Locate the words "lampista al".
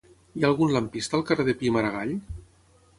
0.77-1.27